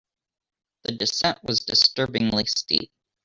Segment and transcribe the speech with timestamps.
[0.81, 2.91] The descent was disturbingly steep.